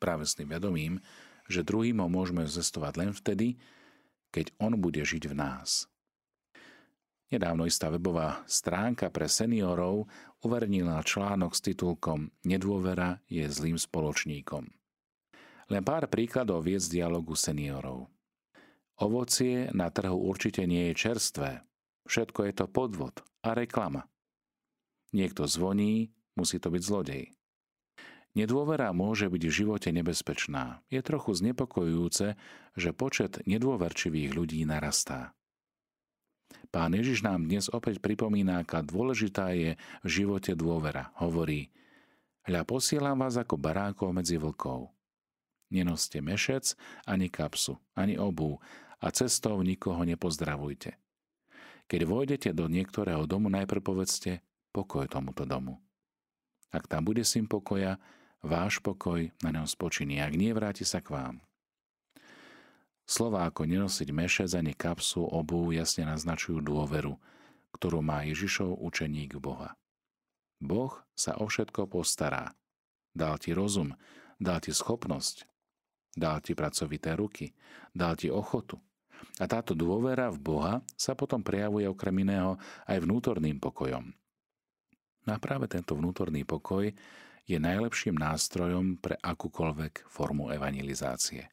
Práve 0.00 0.24
s 0.24 0.36
tým 0.36 0.52
vedomím, 0.52 1.00
že 1.48 1.64
druhým 1.66 2.00
ho 2.00 2.08
môžeme 2.08 2.44
zestovať 2.48 2.92
len 2.96 3.10
vtedy, 3.12 3.60
keď 4.32 4.50
on 4.58 4.80
bude 4.80 5.00
žiť 5.00 5.30
v 5.30 5.34
nás. 5.36 5.86
Nedávno 7.32 7.66
istá 7.66 7.90
webová 7.90 8.46
stránka 8.46 9.10
pre 9.10 9.26
seniorov 9.26 10.06
uvernila 10.44 11.00
článok 11.02 11.56
s 11.56 11.64
titulkom 11.64 12.30
Nedôvera 12.46 13.18
je 13.26 13.42
zlým 13.48 13.80
spoločníkom. 13.80 14.70
Len 15.72 15.82
pár 15.82 16.06
príkladov 16.12 16.68
viec 16.68 16.84
dialogu 16.86 17.32
seniorov. 17.32 18.12
Ovocie 19.00 19.72
na 19.74 19.90
trhu 19.90 20.14
určite 20.14 20.62
nie 20.68 20.92
je 20.92 21.00
čerstvé. 21.08 21.50
Všetko 22.06 22.40
je 22.46 22.52
to 22.54 22.66
podvod 22.68 23.24
a 23.42 23.56
reklama. 23.56 24.06
Niekto 25.14 25.46
zvoní, 25.46 26.10
musí 26.34 26.58
to 26.58 26.74
byť 26.74 26.82
zlodej. 26.82 27.30
Nedôvera 28.34 28.90
môže 28.90 29.30
byť 29.30 29.42
v 29.46 29.56
živote 29.62 29.94
nebezpečná. 29.94 30.82
Je 30.90 30.98
trochu 31.06 31.38
znepokojujúce, 31.38 32.34
že 32.74 32.90
počet 32.90 33.38
nedôverčivých 33.46 34.34
ľudí 34.34 34.66
narastá. 34.66 35.38
Pán 36.74 36.98
Ježiš 36.98 37.22
nám 37.22 37.46
dnes 37.46 37.70
opäť 37.70 38.02
pripomína, 38.02 38.66
aká 38.66 38.82
dôležitá 38.82 39.54
je 39.54 39.78
v 40.02 40.08
živote 40.10 40.58
dôvera. 40.58 41.14
Hovorí, 41.22 41.70
hľa 42.50 42.66
posielam 42.66 43.22
vás 43.22 43.38
ako 43.38 43.54
barákov 43.54 44.10
medzi 44.10 44.34
vlkov. 44.34 44.90
Nenoste 45.70 46.18
mešec, 46.18 46.74
ani 47.06 47.30
kapsu, 47.30 47.78
ani 47.94 48.18
obu 48.18 48.58
a 48.98 49.14
cestou 49.14 49.62
nikoho 49.62 50.02
nepozdravujte. 50.02 50.98
Keď 51.86 52.00
vojdete 52.02 52.50
do 52.50 52.66
niektorého 52.66 53.22
domu, 53.30 53.46
najprv 53.46 53.78
povedzte 53.78 54.42
pokoj 54.74 55.06
tomuto 55.06 55.46
domu. 55.46 55.78
Ak 56.74 56.90
tam 56.90 57.06
bude 57.06 57.22
syn 57.22 57.46
pokoja, 57.46 58.02
váš 58.42 58.82
pokoj 58.82 59.30
na 59.46 59.54
ňom 59.54 59.70
spočiní, 59.70 60.18
ak 60.18 60.34
nie, 60.34 60.50
vráti 60.50 60.82
sa 60.82 60.98
k 60.98 61.14
vám. 61.14 61.36
Slová 63.06 63.46
ako 63.46 63.68
nenosiť 63.68 64.08
mešec 64.10 64.50
ani 64.58 64.74
kapsu 64.74 65.22
obu 65.22 65.70
jasne 65.70 66.08
naznačujú 66.10 66.58
dôveru, 66.58 67.14
ktorú 67.78 68.02
má 68.02 68.26
Ježišov 68.26 68.80
učeník 68.80 69.38
Boha. 69.38 69.78
Boh 70.58 70.98
sa 71.14 71.36
o 71.38 71.46
všetko 71.46 71.86
postará. 71.86 72.56
Dal 73.14 73.38
ti 73.38 73.54
rozum, 73.54 73.94
dal 74.40 74.58
ti 74.58 74.72
schopnosť, 74.74 75.46
dal 76.16 76.40
ti 76.40 76.56
pracovité 76.56 77.14
ruky, 77.14 77.52
dal 77.92 78.16
ti 78.18 78.32
ochotu. 78.32 78.80
A 79.38 79.44
táto 79.46 79.76
dôvera 79.76 80.32
v 80.32 80.40
Boha 80.40 80.74
sa 80.98 81.12
potom 81.12 81.44
prejavuje 81.44 81.86
okrem 81.86 82.24
iného 82.24 82.56
aj 82.88 83.04
vnútorným 83.04 83.60
pokojom. 83.60 84.10
No 85.24 85.36
a 85.36 85.38
práve 85.40 85.68
tento 85.72 85.96
vnútorný 85.96 86.44
pokoj 86.44 86.92
je 87.44 87.58
najlepším 87.60 88.16
nástrojom 88.16 89.00
pre 89.00 89.16
akúkoľvek 89.20 90.08
formu 90.08 90.52
evangelizácie. 90.52 91.48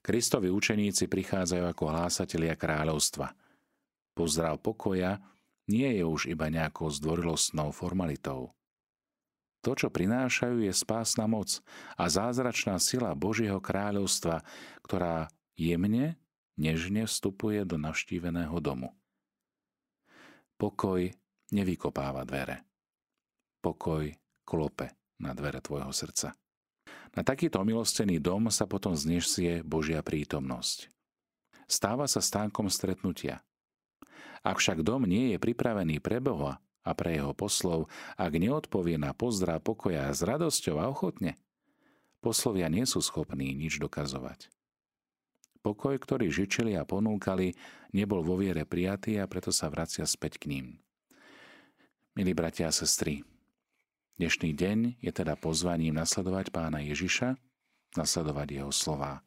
Kristovi 0.00 0.52
učeníci 0.52 1.10
prichádzajú 1.10 1.64
ako 1.66 1.84
hlásatelia 1.90 2.54
kráľovstva. 2.54 3.34
Pozdrav 4.14 4.62
pokoja 4.62 5.18
nie 5.66 5.98
je 5.98 6.04
už 6.06 6.30
iba 6.30 6.46
nejakou 6.46 6.86
zdvorilostnou 6.88 7.74
formalitou. 7.74 8.54
To, 9.66 9.74
čo 9.74 9.90
prinášajú, 9.90 10.62
je 10.62 10.70
spásna 10.70 11.26
moc 11.26 11.58
a 11.98 12.06
zázračná 12.06 12.78
sila 12.78 13.18
Božieho 13.18 13.58
kráľovstva, 13.58 14.46
ktorá 14.86 15.26
jemne, 15.58 16.14
nežne 16.54 17.02
vstupuje 17.10 17.66
do 17.66 17.74
navštíveného 17.74 18.54
domu. 18.62 18.94
Pokoj 20.54 21.10
nevykopáva 21.50 22.26
dvere. 22.26 22.66
Pokoj 23.62 24.10
klope 24.46 24.94
na 25.18 25.34
dvere 25.34 25.58
tvojho 25.60 25.90
srdca. 25.90 26.34
Na 27.16 27.22
takýto 27.24 27.62
milostený 27.64 28.20
dom 28.20 28.52
sa 28.52 28.68
potom 28.68 28.92
znesie 28.92 29.64
Božia 29.64 30.04
prítomnosť. 30.04 30.92
Stáva 31.66 32.06
sa 32.06 32.22
stánkom 32.22 32.70
stretnutia. 32.70 33.42
Ak 34.46 34.62
však 34.62 34.86
dom 34.86 35.08
nie 35.08 35.34
je 35.34 35.38
pripravený 35.42 35.98
pre 35.98 36.22
Boha 36.22 36.62
a 36.86 36.90
pre 36.94 37.18
jeho 37.18 37.34
poslov, 37.34 37.90
ak 38.14 38.30
neodpovie 38.38 38.94
na 38.94 39.10
pozdrav 39.10 39.58
pokoja 39.64 40.06
s 40.14 40.22
radosťou 40.22 40.78
a 40.78 40.86
ochotne, 40.86 41.34
poslovia 42.22 42.70
nie 42.70 42.86
sú 42.86 43.02
schopní 43.02 43.50
nič 43.58 43.82
dokazovať. 43.82 44.46
Pokoj, 45.66 45.98
ktorý 45.98 46.30
žičili 46.30 46.78
a 46.78 46.86
ponúkali, 46.86 47.58
nebol 47.90 48.22
vo 48.22 48.38
viere 48.38 48.62
prijatý 48.62 49.18
a 49.18 49.26
preto 49.26 49.50
sa 49.50 49.66
vracia 49.66 50.06
späť 50.06 50.38
k 50.38 50.54
ním. 50.54 50.66
Milí 52.16 52.32
bratia 52.32 52.72
a 52.72 52.72
sestry, 52.72 53.20
Dnešný 54.16 54.56
deň 54.56 55.04
je 55.04 55.12
teda 55.12 55.36
pozvaním 55.36 56.00
nasledovať 56.00 56.48
pána 56.48 56.80
Ježiša, 56.80 57.36
nasledovať 57.92 58.56
jeho 58.56 58.72
slova. 58.72 59.20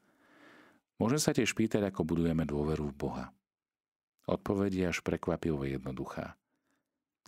Môže 0.97 1.21
sa 1.21 1.29
tiež 1.29 1.53
pýtať, 1.53 1.85
ako 1.85 2.01
budujeme 2.01 2.49
dôveru 2.49 2.89
v 2.89 2.97
Boha. 2.97 3.25
Odpoveď 4.25 4.71
je 4.73 4.85
až 4.89 5.05
prekvapivo 5.05 5.69
jednoduchá. 5.69 6.33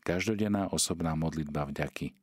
Každodenná 0.02 0.74
osobná 0.74 1.14
modlitba 1.14 1.70
vďaky, 1.70 2.18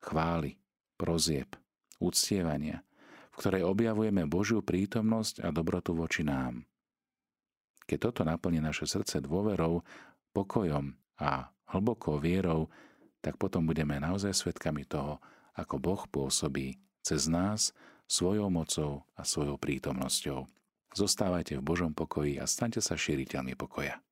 chvály, 0.00 0.56
prozieb, 0.96 1.52
uctievania, 2.00 2.80
v 3.28 3.34
ktorej 3.36 3.68
objavujeme 3.68 4.24
Božiu 4.24 4.64
prítomnosť 4.64 5.44
a 5.44 5.52
dobrotu 5.52 5.92
voči 5.92 6.24
nám. 6.24 6.64
Keď 7.84 7.98
toto 8.00 8.24
naplní 8.24 8.64
naše 8.64 8.88
srdce 8.88 9.20
dôverou, 9.20 9.84
pokojom 10.32 11.01
a 11.22 11.54
hlbokou 11.70 12.18
vierou, 12.18 12.66
tak 13.22 13.38
potom 13.38 13.62
budeme 13.62 14.02
naozaj 14.02 14.34
svedkami 14.34 14.82
toho, 14.82 15.22
ako 15.54 15.78
Boh 15.78 16.02
pôsobí 16.10 16.82
cez 17.06 17.30
nás 17.30 17.70
svojou 18.10 18.50
mocou 18.50 19.06
a 19.14 19.22
svojou 19.22 19.54
prítomnosťou. 19.56 20.50
Zostávajte 20.92 21.56
v 21.56 21.64
Božom 21.64 21.94
pokoji 21.94 22.42
a 22.42 22.44
staňte 22.44 22.82
sa 22.82 22.98
šíriteľmi 22.98 23.54
pokoja. 23.54 24.02